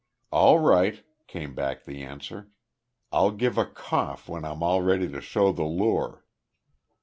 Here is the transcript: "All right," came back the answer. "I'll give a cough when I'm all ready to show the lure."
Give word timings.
"All 0.31 0.57
right," 0.57 1.03
came 1.27 1.53
back 1.53 1.83
the 1.85 2.01
answer. 2.01 2.49
"I'll 3.11 3.29
give 3.29 3.55
a 3.59 3.65
cough 3.67 4.27
when 4.27 4.43
I'm 4.45 4.63
all 4.63 4.81
ready 4.81 5.07
to 5.07 5.21
show 5.21 5.51
the 5.51 5.65
lure." 5.65 6.25